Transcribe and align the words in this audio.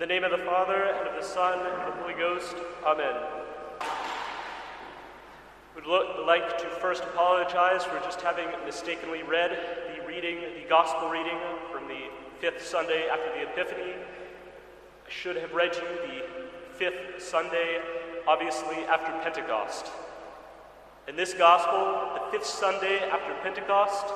In 0.00 0.08
the 0.08 0.14
name 0.14 0.24
of 0.24 0.30
the 0.30 0.46
Father, 0.46 0.84
and 0.84 1.08
of 1.08 1.14
the 1.14 1.28
Son, 1.28 1.58
and 1.58 1.68
of 1.68 1.94
the 1.94 2.00
Holy 2.00 2.14
Ghost, 2.14 2.56
Amen. 2.86 3.14
Would 5.74 5.84
like 6.24 6.56
to 6.56 6.66
first 6.80 7.02
apologize 7.04 7.84
for 7.84 7.98
just 7.98 8.22
having 8.22 8.46
mistakenly 8.64 9.22
read 9.22 9.50
the 9.94 10.08
reading, 10.08 10.38
the 10.40 10.66
gospel 10.70 11.10
reading 11.10 11.36
from 11.70 11.86
the 11.86 12.04
fifth 12.38 12.66
Sunday 12.66 13.08
after 13.10 13.26
the 13.34 13.52
Epiphany. 13.52 13.92
I 13.92 15.10
should 15.10 15.36
have 15.36 15.52
read 15.52 15.76
you 15.76 15.82
the 15.82 16.22
fifth 16.78 17.22
Sunday, 17.22 17.82
obviously 18.26 18.76
after 18.84 19.12
Pentecost. 19.22 19.84
In 21.08 21.14
this 21.14 21.34
gospel, 21.34 22.14
the 22.14 22.38
fifth 22.38 22.46
Sunday 22.46 23.06
after 23.10 23.34
Pentecost 23.42 24.06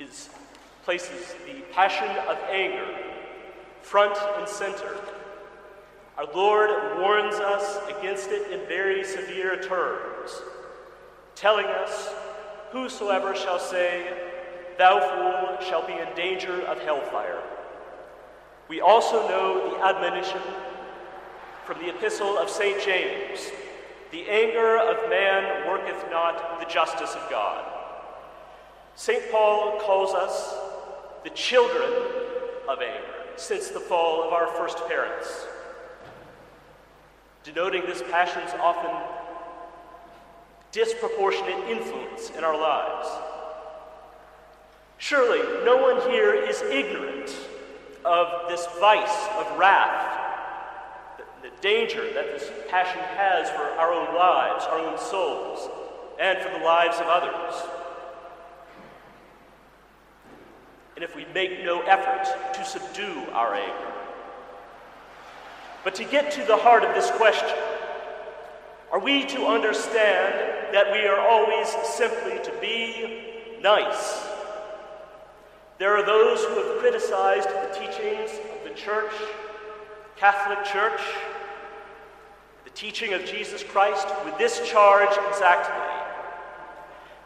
is 0.00 0.30
places 0.82 1.36
the 1.46 1.60
passion 1.72 2.08
of 2.26 2.36
anger 2.50 3.05
front 3.86 4.18
and 4.36 4.48
center. 4.48 4.96
Our 6.18 6.26
Lord 6.34 6.70
warns 6.98 7.36
us 7.36 7.78
against 7.88 8.30
it 8.30 8.50
in 8.50 8.66
very 8.66 9.04
severe 9.04 9.62
terms, 9.62 10.42
telling 11.36 11.66
us, 11.66 12.12
Whosoever 12.72 13.36
shall 13.36 13.60
say, 13.60 14.12
Thou 14.76 14.98
fool, 14.98 15.68
shall 15.68 15.86
be 15.86 15.92
in 15.92 16.08
danger 16.16 16.62
of 16.62 16.80
hellfire. 16.80 17.40
We 18.68 18.80
also 18.80 19.28
know 19.28 19.70
the 19.70 19.84
admonition 19.84 20.40
from 21.64 21.78
the 21.78 21.90
epistle 21.90 22.36
of 22.38 22.50
St. 22.50 22.82
James 22.82 23.52
The 24.10 24.28
anger 24.28 24.78
of 24.78 25.08
man 25.08 25.68
worketh 25.68 26.10
not 26.10 26.58
the 26.58 26.66
justice 26.66 27.14
of 27.14 27.30
God. 27.30 27.64
St. 28.96 29.30
Paul 29.30 29.78
calls 29.80 30.12
us 30.12 30.56
the 31.22 31.30
children 31.30 31.92
of 32.68 32.80
anger 32.80 33.14
since 33.36 33.68
the 33.68 33.80
fall 33.80 34.22
of 34.22 34.32
our 34.32 34.46
first 34.48 34.78
parents, 34.88 35.46
denoting 37.44 37.82
this 37.86 38.02
passion's 38.10 38.52
often 38.60 38.90
disproportionate 40.72 41.68
influence 41.68 42.30
in 42.30 42.44
our 42.44 42.58
lives. 42.58 43.08
Surely, 44.98 45.40
no 45.64 45.76
one 45.76 46.10
here 46.10 46.34
is 46.34 46.62
ignorant 46.62 47.34
of 48.04 48.48
this 48.48 48.66
vice 48.80 49.28
of 49.38 49.58
wrath, 49.58 51.18
the, 51.18 51.48
the 51.48 51.56
danger 51.60 52.12
that 52.14 52.26
this 52.26 52.50
passion 52.68 53.00
has 53.16 53.50
for 53.50 53.64
our 53.78 53.92
own 53.92 54.14
lives, 54.14 54.64
our 54.64 54.78
own 54.78 54.98
souls, 54.98 55.68
and 56.18 56.38
for 56.38 56.50
the 56.58 56.64
lives 56.64 56.96
of 56.98 57.06
others. 57.06 57.54
And 60.96 61.04
if 61.04 61.14
we 61.14 61.26
make 61.34 61.62
no 61.62 61.82
effort 61.82 62.54
to 62.54 62.64
subdue 62.64 63.22
our 63.32 63.54
anger. 63.54 63.92
But 65.84 65.94
to 65.96 66.04
get 66.04 66.32
to 66.32 66.42
the 66.44 66.56
heart 66.56 66.82
of 66.82 66.94
this 66.94 67.10
question, 67.12 67.56
are 68.90 68.98
we 68.98 69.26
to 69.26 69.46
understand 69.46 70.74
that 70.74 70.90
we 70.90 71.06
are 71.06 71.20
always 71.20 71.68
simply 71.84 72.42
to 72.42 72.52
be 72.60 73.60
nice? 73.60 74.26
There 75.78 75.94
are 75.94 76.04
those 76.04 76.42
who 76.44 76.54
have 76.54 76.78
criticized 76.78 77.48
the 77.50 77.78
teachings 77.78 78.30
of 78.56 78.64
the 78.64 78.74
Church, 78.74 79.12
Catholic 80.16 80.64
Church, 80.64 81.00
the 82.64 82.70
teaching 82.70 83.12
of 83.12 83.26
Jesus 83.26 83.62
Christ 83.62 84.08
with 84.24 84.38
this 84.38 84.66
charge 84.66 85.14
exactly 85.28 85.74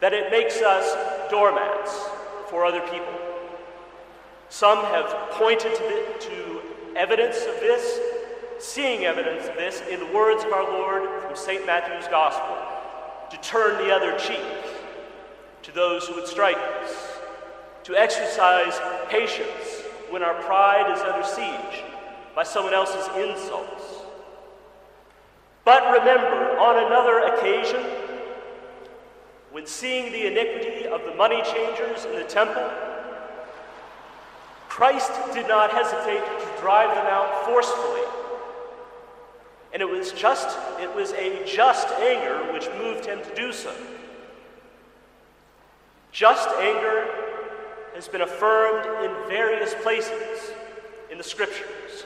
that 0.01 0.13
it 0.13 0.33
makes 0.33 0.61
us 0.61 1.31
doormats 1.31 2.09
for 2.49 2.65
other 2.65 2.81
people. 2.81 3.30
Some 4.51 4.85
have 4.87 5.31
pointed 5.31 5.77
to, 5.77 5.83
the, 5.83 6.27
to 6.27 6.61
evidence 6.97 7.37
of 7.47 7.61
this, 7.61 8.01
seeing 8.59 9.05
evidence 9.05 9.47
of 9.47 9.55
this 9.55 9.81
in 9.89 10.01
the 10.01 10.13
words 10.13 10.43
of 10.43 10.53
our 10.53 10.65
Lord 10.65 11.23
from 11.23 11.37
St. 11.37 11.65
Matthew's 11.65 12.09
Gospel 12.09 12.57
to 13.31 13.37
turn 13.49 13.79
the 13.79 13.95
other 13.95 14.19
cheek 14.19 14.43
to 15.63 15.71
those 15.71 16.09
who 16.09 16.17
would 16.17 16.27
strike 16.27 16.57
us, 16.83 17.21
to 17.85 17.95
exercise 17.95 18.77
patience 19.09 19.85
when 20.11 20.25
our 20.25 20.35
pride 20.43 20.93
is 20.93 21.01
under 21.01 21.25
siege 21.25 21.85
by 22.35 22.43
someone 22.43 22.75
else's 22.75 23.07
insults. 23.17 23.85
But 25.65 25.93
remember, 25.93 26.59
on 26.59 26.87
another 26.87 27.37
occasion, 27.37 27.85
when 29.53 29.65
seeing 29.65 30.11
the 30.11 30.27
iniquity 30.27 30.89
of 30.89 31.05
the 31.05 31.15
money 31.15 31.41
changers 31.43 32.05
in 32.05 32.17
the 32.17 32.25
temple, 32.25 32.69
Christ 34.71 35.11
did 35.35 35.49
not 35.49 35.73
hesitate 35.73 36.25
to 36.25 36.61
drive 36.61 36.95
them 36.95 37.07
out 37.07 37.45
forcefully. 37.45 38.03
And 39.73 39.83
it 39.83 39.89
was 39.89 40.13
just 40.13 40.57
it 40.81 40.95
was 40.95 41.13
a 41.13 41.45
just 41.45 41.89
anger 41.89 42.53
which 42.53 42.69
moved 42.79 43.05
him 43.05 43.19
to 43.21 43.35
do 43.35 43.53
so. 43.53 43.75
Just 46.13 46.49
anger 46.51 47.09
has 47.95 48.07
been 48.07 48.21
affirmed 48.21 49.05
in 49.05 49.29
various 49.29 49.75
places 49.83 50.53
in 51.11 51.19
the 51.19 51.25
scriptures. 51.25 52.05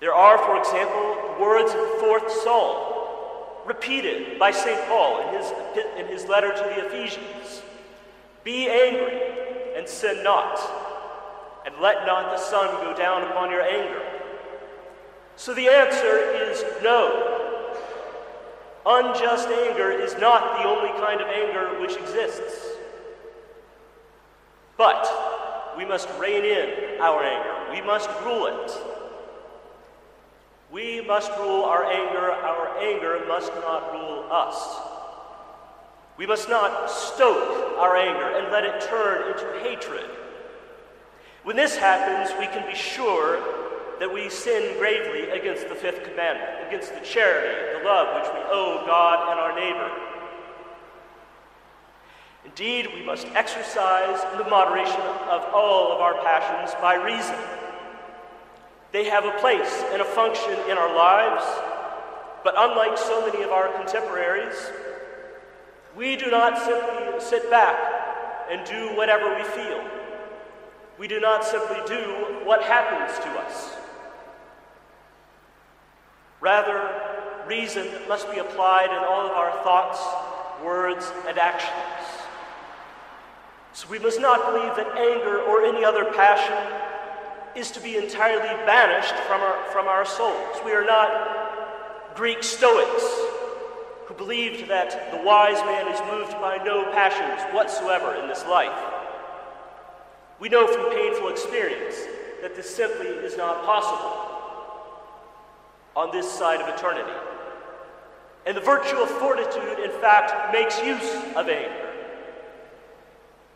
There 0.00 0.12
are, 0.12 0.38
for 0.38 0.58
example, 0.58 1.36
words 1.40 1.70
of 1.70 1.78
the 1.78 1.96
fourth 2.00 2.30
psalm 2.42 3.64
repeated 3.64 4.40
by 4.40 4.50
St. 4.50 4.88
Paul 4.88 5.28
in 5.28 5.40
his, 5.40 5.52
in 5.96 6.06
his 6.08 6.28
letter 6.28 6.48
to 6.52 6.62
the 6.62 6.86
Ephesians 6.86 7.62
Be 8.42 8.68
angry 8.68 9.20
and 9.76 9.88
sin 9.88 10.24
not, 10.24 10.91
and 11.64 11.74
let 11.80 12.06
not 12.06 12.30
the 12.30 12.38
sun 12.38 12.68
go 12.84 12.96
down 12.96 13.22
upon 13.22 13.50
your 13.50 13.62
anger. 13.62 14.02
So 15.36 15.54
the 15.54 15.68
answer 15.68 16.18
is 16.18 16.64
no. 16.82 17.42
Unjust 18.84 19.48
anger 19.48 19.90
is 19.90 20.16
not 20.18 20.58
the 20.58 20.68
only 20.68 20.90
kind 21.00 21.20
of 21.20 21.28
anger 21.28 21.80
which 21.80 21.96
exists. 21.96 22.66
But 24.76 25.08
we 25.76 25.84
must 25.84 26.08
rein 26.18 26.44
in 26.44 27.00
our 27.00 27.22
anger, 27.22 27.72
we 27.72 27.80
must 27.80 28.10
rule 28.24 28.46
it. 28.46 28.72
We 30.72 31.02
must 31.02 31.30
rule 31.38 31.64
our 31.64 31.84
anger, 31.84 32.32
our 32.32 32.78
anger 32.78 33.24
must 33.28 33.52
not 33.56 33.92
rule 33.92 34.26
us. 34.30 34.80
We 36.16 36.26
must 36.26 36.48
not 36.48 36.90
stoke 36.90 37.78
our 37.78 37.96
anger 37.96 38.38
and 38.38 38.50
let 38.50 38.64
it 38.64 38.80
turn 38.80 39.32
into 39.32 39.60
hatred. 39.60 40.08
When 41.44 41.56
this 41.56 41.76
happens, 41.76 42.32
we 42.38 42.46
can 42.46 42.64
be 42.70 42.76
sure 42.76 43.40
that 43.98 44.12
we 44.12 44.28
sin 44.30 44.78
gravely 44.78 45.30
against 45.30 45.68
the 45.68 45.74
fifth 45.74 46.04
commandment, 46.04 46.66
against 46.66 46.94
the 46.94 47.00
charity, 47.00 47.78
the 47.78 47.84
love 47.84 48.20
which 48.20 48.32
we 48.32 48.40
owe 48.50 48.84
God 48.86 49.30
and 49.30 49.40
our 49.40 49.54
neighbor. 49.54 49.90
Indeed, 52.44 52.88
we 52.94 53.04
must 53.04 53.26
exercise 53.28 54.20
the 54.36 54.48
moderation 54.48 55.00
of 55.30 55.42
all 55.54 55.92
of 55.92 56.00
our 56.00 56.14
passions 56.22 56.74
by 56.80 56.94
reason. 56.94 57.36
They 58.92 59.04
have 59.04 59.24
a 59.24 59.38
place 59.38 59.84
and 59.92 60.02
a 60.02 60.04
function 60.04 60.58
in 60.68 60.76
our 60.78 60.94
lives, 60.94 61.44
but 62.44 62.54
unlike 62.56 62.98
so 62.98 63.26
many 63.26 63.42
of 63.42 63.50
our 63.50 63.68
contemporaries, 63.72 64.70
we 65.96 66.16
do 66.16 66.30
not 66.30 66.58
simply 66.58 67.20
sit 67.20 67.50
back 67.50 67.78
and 68.50 68.66
do 68.66 68.96
whatever 68.96 69.34
we 69.34 69.44
feel. 69.44 70.01
We 70.98 71.08
do 71.08 71.20
not 71.20 71.44
simply 71.44 71.78
do 71.86 72.02
what 72.44 72.62
happens 72.62 73.18
to 73.24 73.30
us. 73.40 73.76
Rather, 76.40 76.90
reason 77.46 77.88
must 78.08 78.30
be 78.30 78.38
applied 78.38 78.90
in 78.90 78.98
all 78.98 79.26
of 79.26 79.32
our 79.32 79.52
thoughts, 79.62 80.00
words, 80.64 81.10
and 81.26 81.38
actions. 81.38 81.72
So 83.72 83.88
we 83.88 83.98
must 83.98 84.20
not 84.20 84.52
believe 84.52 84.76
that 84.76 84.98
anger 84.98 85.40
or 85.40 85.64
any 85.64 85.84
other 85.84 86.04
passion 86.12 86.58
is 87.54 87.70
to 87.70 87.80
be 87.80 87.96
entirely 87.96 88.48
banished 88.66 89.14
from 89.26 89.40
our, 89.40 89.64
from 89.70 89.86
our 89.86 90.04
souls. 90.04 90.56
We 90.64 90.72
are 90.72 90.84
not 90.84 92.14
Greek 92.14 92.42
Stoics 92.42 93.04
who 94.06 94.14
believed 94.14 94.68
that 94.68 95.10
the 95.10 95.22
wise 95.24 95.60
man 95.64 95.88
is 95.88 96.00
moved 96.10 96.32
by 96.40 96.58
no 96.58 96.84
passions 96.92 97.54
whatsoever 97.54 98.14
in 98.14 98.28
this 98.28 98.44
life. 98.46 99.01
We 100.42 100.48
know 100.48 100.66
from 100.66 100.90
painful 100.90 101.28
experience 101.28 101.94
that 102.40 102.56
this 102.56 102.68
simply 102.68 103.06
is 103.06 103.36
not 103.36 103.64
possible 103.64 104.26
on 105.94 106.10
this 106.10 106.28
side 106.28 106.60
of 106.60 106.68
eternity. 106.68 107.12
And 108.44 108.56
the 108.56 108.60
virtue 108.60 108.96
of 108.96 109.08
fortitude, 109.08 109.78
in 109.78 109.92
fact, 110.00 110.52
makes 110.52 110.82
use 110.82 111.14
of 111.36 111.48
anger 111.48 111.90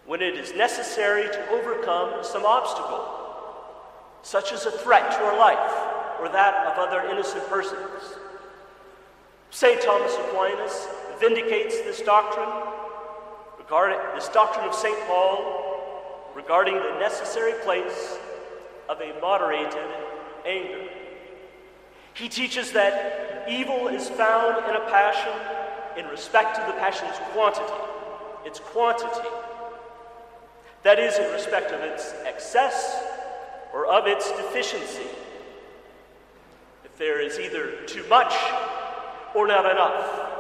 when 0.07 0.23
it 0.23 0.37
is 0.37 0.55
necessary 0.55 1.25
to 1.25 1.51
overcome 1.51 2.23
some 2.23 2.47
obstacle, 2.47 3.05
such 4.23 4.53
as 4.53 4.67
a 4.67 4.71
threat 4.71 5.11
to 5.11 5.25
our 5.25 5.37
life 5.37 6.21
or 6.21 6.29
that 6.29 6.69
of 6.69 6.79
other 6.79 7.03
innocent 7.11 7.45
persons. 7.49 8.15
St. 9.51 9.83
Thomas 9.83 10.15
Aquinas 10.15 10.87
vindicates 11.19 11.79
this 11.79 12.01
doctrine, 12.03 12.49
regarding 13.59 13.99
this 14.15 14.29
doctrine 14.29 14.69
of 14.69 14.73
St. 14.73 14.97
Paul 15.09 15.66
regarding 16.37 16.75
the 16.75 16.99
necessary 17.01 17.55
place 17.65 18.19
of 18.91 19.01
a 19.01 19.19
moderated 19.23 19.89
anger. 20.45 20.87
He 22.13 22.29
teaches 22.29 22.73
that 22.73 23.47
evil 23.49 23.89
is 23.89 24.11
found 24.11 24.59
in 24.69 24.77
a 24.77 24.85
passion 24.91 25.33
in 25.97 26.07
respect 26.11 26.57
to 26.57 26.63
the 26.67 26.75
passion's 26.75 27.17
quantity, 27.33 27.73
its 28.45 28.61
quantity. 28.61 29.29
That 30.83 30.99
is, 30.99 31.17
in 31.19 31.33
respect 31.33 31.73
of 31.73 31.81
its 31.81 32.13
excess 32.27 33.03
or 33.73 33.87
of 33.87 34.07
its 34.07 34.31
deficiency. 34.33 35.09
If 36.85 36.99
there 36.99 37.19
is 37.21 37.39
either 37.39 37.83
too 37.87 38.05
much 38.09 38.35
or 39.35 39.47
not 39.47 39.65
enough. 39.65 40.36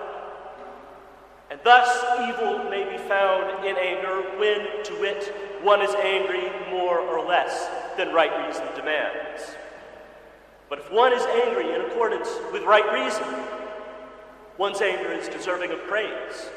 And 1.50 1.60
thus, 1.62 1.88
evil 2.28 2.68
may 2.70 2.84
be 2.90 2.98
found 2.98 3.64
in 3.64 3.76
anger 3.76 4.22
when, 4.38 4.84
to 4.84 5.00
wit, 5.00 5.34
one 5.62 5.80
is 5.80 5.94
angry 5.94 6.50
more 6.70 6.98
or 6.98 7.24
less 7.24 7.68
than 7.96 8.12
right 8.12 8.46
reason 8.46 8.64
demands. 8.74 9.56
But 10.68 10.80
if 10.80 10.90
one 10.90 11.12
is 11.12 11.22
angry 11.22 11.72
in 11.72 11.82
accordance 11.82 12.28
with 12.52 12.64
right 12.64 12.92
reason, 12.92 13.24
one's 14.58 14.80
anger 14.80 15.12
is 15.12 15.28
deserving 15.28 15.70
of 15.70 15.80
praise. 15.86 16.50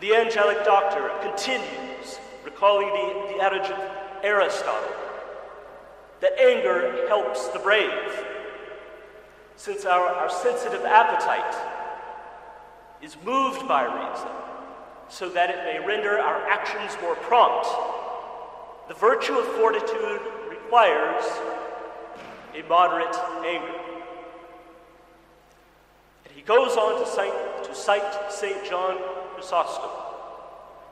The 0.00 0.14
angelic 0.14 0.64
doctor 0.64 1.10
continues, 1.22 2.18
recalling 2.44 2.88
the, 2.88 3.34
the 3.34 3.42
adage 3.42 3.70
of 3.70 3.78
Aristotle 4.22 4.92
that 6.20 6.38
anger 6.38 7.08
helps 7.08 7.48
the 7.48 7.58
brave, 7.58 8.24
since 9.56 9.84
our, 9.84 10.06
our 10.06 10.30
sensitive 10.30 10.84
appetite 10.84 11.81
is 13.02 13.16
moved 13.24 13.66
by 13.66 13.82
reason, 13.82 14.28
so 15.08 15.28
that 15.28 15.50
it 15.50 15.56
may 15.64 15.84
render 15.84 16.18
our 16.18 16.46
actions 16.48 16.96
more 17.02 17.16
prompt. 17.16 17.68
The 18.88 18.94
virtue 18.94 19.34
of 19.34 19.46
fortitude 19.56 20.20
requires 20.48 21.24
a 22.54 22.62
moderate 22.68 23.14
anger. 23.44 23.80
And 26.24 26.34
he 26.34 26.42
goes 26.42 26.76
on 26.76 27.04
to 27.04 27.10
cite, 27.10 27.64
to 27.64 27.74
cite 27.74 28.32
St. 28.32 28.64
John 28.64 28.98
Chrysostom, 29.34 29.90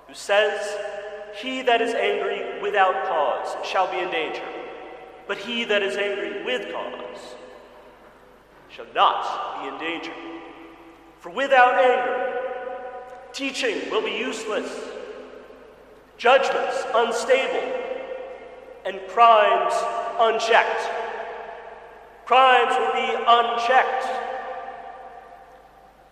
who 0.09 0.15
says, 0.15 0.77
He 1.41 1.63
that 1.63 1.81
is 1.81 1.95
angry 1.95 2.61
without 2.61 3.07
cause 3.07 3.67
shall 3.67 3.91
be 3.91 3.99
in 3.99 4.11
danger, 4.11 4.43
but 5.29 5.39
he 5.39 5.65
that 5.65 5.83
is 5.83 5.97
angry 5.97 6.43
with 6.45 6.73
cause 6.73 7.37
shall 8.69 8.87
not 8.95 9.61
be 9.61 9.69
in 9.69 9.79
danger. 9.79 10.13
For 11.21 11.29
without 11.29 11.75
anger, 11.75 12.33
teaching 13.33 13.91
will 13.91 14.03
be 14.03 14.13
useless, 14.13 14.91
judgments 16.17 16.83
unstable, 16.95 17.73
and 18.87 18.99
crimes 19.09 19.75
unchecked. 20.19 20.89
Crimes 22.25 22.75
will 22.79 22.93
be 22.93 23.25
unchecked. 23.27 24.07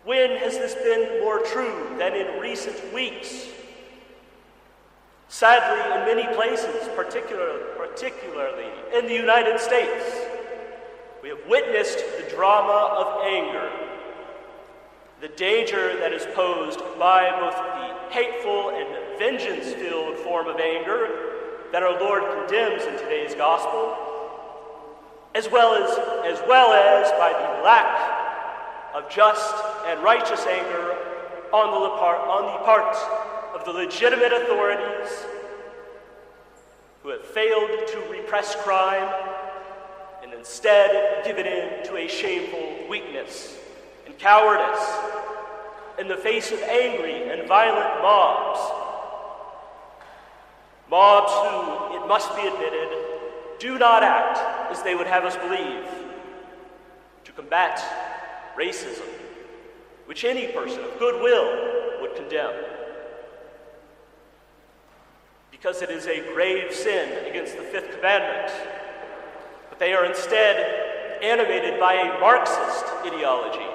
When 0.04 0.36
has 0.38 0.58
this 0.58 0.74
been 0.74 1.22
more 1.22 1.40
true 1.40 1.94
than 1.98 2.14
in 2.14 2.40
recent 2.40 2.92
weeks? 2.92 3.46
Sadly, 5.28 5.80
in 6.00 6.16
many 6.16 6.34
places, 6.34 6.88
particular, 6.94 7.74
particularly 7.76 8.66
in 8.94 9.06
the 9.06 9.14
United 9.14 9.58
States, 9.58 10.04
we 11.22 11.30
have 11.30 11.40
witnessed 11.48 11.98
the 12.18 12.28
drama 12.30 12.94
of 12.96 13.24
anger, 13.24 13.87
the 15.20 15.28
danger 15.28 15.96
that 15.98 16.12
is 16.12 16.24
posed 16.34 16.78
by 16.98 17.28
both 17.40 17.56
the 17.56 18.14
hateful 18.14 18.70
and 18.70 19.18
vengeance 19.18 19.72
filled 19.74 20.16
form 20.18 20.46
of 20.46 20.60
anger 20.60 21.08
that 21.72 21.82
our 21.82 21.98
Lord 22.00 22.22
condemns 22.22 22.84
in 22.84 22.92
today's 22.92 23.34
gospel 23.34 23.96
as 25.34 25.50
well 25.50 25.74
as, 25.74 25.90
as 26.24 26.40
well 26.48 26.72
as 26.72 27.10
by 27.12 27.32
the 27.32 27.64
lack 27.64 28.94
of 28.94 29.10
just 29.10 29.54
and 29.86 30.02
righteous 30.02 30.46
anger 30.46 30.96
on 31.52 31.82
the, 31.82 31.96
part, 31.98 32.20
on 32.28 32.58
the 32.58 32.64
part 32.64 32.96
of 33.54 33.64
the 33.64 33.72
legitimate 33.72 34.32
authorities 34.32 35.26
who 37.02 37.08
have 37.10 37.24
failed 37.24 37.70
to 37.88 37.98
repress 38.10 38.54
crime 38.56 39.12
and 40.22 40.32
instead 40.32 41.24
given 41.24 41.46
in 41.46 41.84
to 41.84 41.96
a 41.96 42.08
shameful 42.08 42.88
weakness 42.88 43.58
cowardice 44.18 44.98
in 45.98 46.08
the 46.08 46.16
face 46.16 46.52
of 46.52 46.60
angry 46.62 47.30
and 47.30 47.46
violent 47.48 48.02
mobs. 48.02 48.60
Mobs 50.90 51.32
who, 51.32 51.96
it 51.96 52.08
must 52.08 52.34
be 52.34 52.46
admitted, 52.46 52.88
do 53.58 53.78
not 53.78 54.02
act 54.02 54.38
as 54.70 54.82
they 54.82 54.94
would 54.94 55.06
have 55.06 55.24
us 55.24 55.36
believe 55.36 55.84
to 57.24 57.32
combat 57.32 57.82
racism, 58.56 59.06
which 60.06 60.24
any 60.24 60.46
person 60.48 60.82
of 60.82 60.98
goodwill 60.98 62.00
would 62.00 62.14
condemn. 62.14 62.54
Because 65.50 65.82
it 65.82 65.90
is 65.90 66.06
a 66.06 66.32
grave 66.32 66.72
sin 66.72 67.26
against 67.28 67.56
the 67.56 67.62
fifth 67.64 67.96
commandment, 67.96 68.52
but 69.68 69.80
they 69.80 69.92
are 69.92 70.04
instead 70.04 71.20
animated 71.22 71.80
by 71.80 71.94
a 71.94 72.20
Marxist 72.20 72.84
ideology 73.04 73.66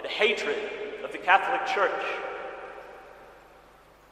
and 0.00 0.10
hatred 0.10 0.56
of 1.04 1.12
the 1.12 1.18
Catholic 1.18 1.66
Church. 1.66 2.04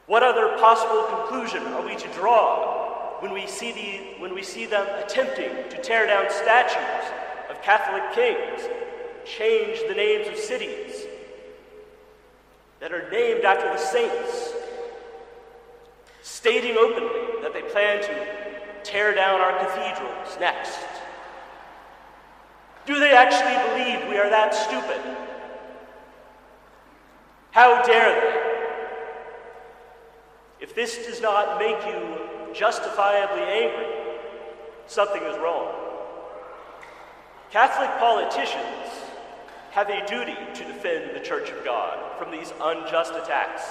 What 0.05 0.23
other 0.23 0.57
possible 0.57 1.03
conclusion 1.03 1.63
are 1.67 1.85
we 1.85 1.95
to 1.95 2.07
draw 2.13 3.21
when 3.21 3.33
we 3.33 3.47
see, 3.47 3.71
the, 3.71 4.21
when 4.21 4.33
we 4.33 4.43
see 4.43 4.65
them 4.65 4.87
attempting 5.03 5.51
to 5.69 5.81
tear 5.81 6.07
down 6.07 6.29
statues 6.29 7.11
of 7.49 7.61
Catholic 7.61 8.13
kings, 8.13 8.67
change 9.25 9.79
the 9.87 9.93
names 9.93 10.27
of 10.27 10.37
cities 10.37 11.05
that 12.79 12.93
are 12.93 13.09
named 13.11 13.43
after 13.43 13.67
the 13.67 13.77
saints, 13.77 14.53
stating 16.21 16.77
openly 16.77 17.41
that 17.41 17.53
they 17.53 17.61
plan 17.63 18.01
to 18.01 18.25
tear 18.83 19.13
down 19.13 19.41
our 19.41 19.51
cathedrals 19.59 20.39
next. 20.39 20.79
Do 22.85 22.99
they 22.99 23.11
actually 23.11 23.55
believe 23.69 24.09
we 24.09 24.17
are 24.17 24.29
that 24.29 24.55
stupid? 24.55 24.99
How 27.59 27.83
dare 27.83 28.21
they? 28.21 28.37
If 30.63 30.73
this 30.73 31.05
does 31.05 31.19
not 31.19 31.59
make 31.59 31.75
you 31.85 32.53
justifiably 32.53 33.41
angry, 33.41 33.85
something 34.87 35.21
is 35.23 35.37
wrong. 35.39 35.67
Catholic 37.51 37.89
politicians 37.99 39.03
have 39.71 39.89
a 39.89 40.07
duty 40.07 40.37
to 40.53 40.63
defend 40.63 41.13
the 41.13 41.19
Church 41.19 41.49
of 41.49 41.65
God 41.65 41.99
from 42.17 42.31
these 42.31 42.53
unjust 42.63 43.13
attacks. 43.15 43.63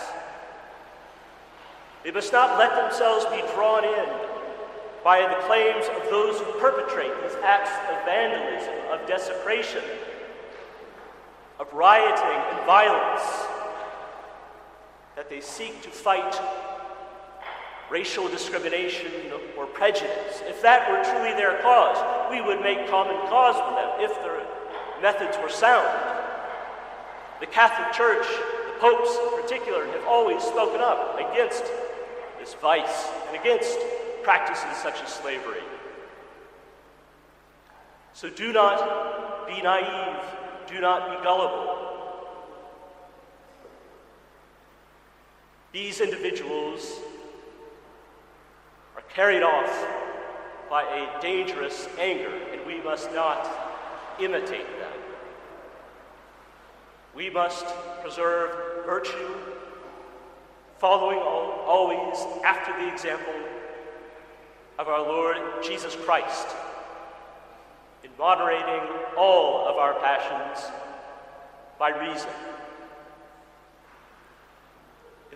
They 2.04 2.10
must 2.10 2.30
not 2.30 2.58
let 2.58 2.76
themselves 2.76 3.24
be 3.24 3.40
drawn 3.54 3.84
in 3.84 4.06
by 5.02 5.22
the 5.22 5.46
claims 5.46 5.86
of 5.96 6.10
those 6.10 6.38
who 6.38 6.60
perpetrate 6.60 7.14
these 7.22 7.38
acts 7.42 7.70
of 7.90 8.04
vandalism, 8.04 8.74
of 8.92 9.08
desecration, 9.08 9.84
of 11.58 11.72
rioting 11.72 12.42
and 12.52 12.66
violence, 12.66 13.48
that 15.18 15.28
they 15.28 15.40
seek 15.40 15.82
to 15.82 15.90
fight 15.90 16.40
racial 17.90 18.28
discrimination 18.28 19.10
or 19.58 19.66
prejudice. 19.66 20.44
If 20.46 20.62
that 20.62 20.88
were 20.88 21.02
truly 21.02 21.32
their 21.32 21.60
cause, 21.60 21.98
we 22.30 22.40
would 22.40 22.60
make 22.60 22.88
common 22.88 23.16
cause 23.26 23.56
with 23.56 23.74
them 23.74 23.90
if 23.98 24.14
their 24.22 24.46
methods 25.02 25.36
were 25.42 25.50
sound. 25.50 25.88
The 27.40 27.46
Catholic 27.46 27.92
Church, 27.92 28.28
the 28.28 28.78
popes 28.78 29.10
in 29.10 29.42
particular, 29.42 29.86
have 29.86 30.04
always 30.06 30.40
spoken 30.40 30.80
up 30.80 31.18
against 31.18 31.64
this 32.38 32.54
vice 32.54 33.08
and 33.26 33.40
against 33.40 33.76
practices 34.22 34.76
such 34.80 35.02
as 35.02 35.08
slavery. 35.12 35.64
So 38.12 38.30
do 38.30 38.52
not 38.52 39.48
be 39.48 39.60
naive, 39.62 40.22
do 40.68 40.80
not 40.80 41.10
be 41.10 41.24
gullible. 41.24 41.87
These 45.78 46.00
individuals 46.00 46.98
are 48.96 49.02
carried 49.14 49.44
off 49.44 49.86
by 50.68 50.82
a 50.82 51.22
dangerous 51.22 51.88
anger, 52.00 52.34
and 52.52 52.66
we 52.66 52.82
must 52.82 53.12
not 53.12 53.48
imitate 54.18 54.66
them. 54.80 54.92
We 57.14 57.30
must 57.30 57.64
preserve 58.02 58.86
virtue, 58.86 59.36
following 60.78 61.20
always 61.20 62.18
after 62.44 62.72
the 62.84 62.92
example 62.92 63.40
of 64.80 64.88
our 64.88 65.02
Lord 65.02 65.36
Jesus 65.62 65.94
Christ, 65.94 66.48
in 68.02 68.10
moderating 68.18 68.82
all 69.16 69.68
of 69.68 69.76
our 69.76 69.94
passions 70.00 70.72
by 71.78 71.90
reason. 71.90 72.30